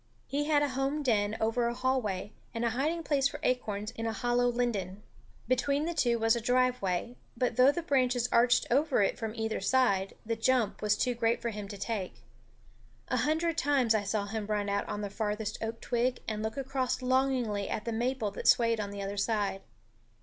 He 0.25 0.45
had 0.45 0.63
a 0.63 0.69
home 0.69 1.03
den 1.03 1.37
over 1.39 1.67
a 1.67 1.75
hallway, 1.75 2.31
and 2.55 2.65
a 2.65 2.71
hiding 2.71 3.03
place 3.03 3.27
for 3.27 3.39
acorns 3.43 3.91
in 3.91 4.07
a 4.07 4.11
hollow 4.13 4.47
linden. 4.47 5.03
Between 5.47 5.85
the 5.85 5.93
two 5.93 6.17
was 6.17 6.35
a 6.35 6.41
driveway; 6.41 7.17
but 7.37 7.55
though 7.55 7.71
the 7.71 7.83
branches 7.83 8.27
arched 8.31 8.65
over 8.71 9.03
it 9.03 9.19
from 9.19 9.35
either 9.35 9.61
side, 9.61 10.15
the 10.25 10.35
jump 10.35 10.81
was 10.81 10.97
too 10.97 11.13
great 11.13 11.39
for 11.39 11.51
him 11.51 11.67
to 11.67 11.77
take. 11.77 12.23
A 13.09 13.17
hundred 13.17 13.59
times 13.59 13.93
I 13.93 14.01
saw 14.01 14.25
him 14.25 14.47
run 14.47 14.69
out 14.69 14.89
on 14.89 15.01
the 15.01 15.09
farthest 15.11 15.59
oak 15.61 15.79
twig 15.81 16.21
and 16.27 16.41
look 16.41 16.57
across 16.57 17.03
longingly 17.03 17.69
at 17.69 17.85
the 17.85 17.91
maple 17.93 18.31
that 18.31 18.47
swayed 18.47 18.79
on 18.79 18.89
the 18.89 19.03
other 19.03 19.17
side. 19.17 19.61